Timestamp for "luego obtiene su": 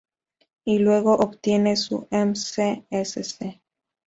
0.79-2.07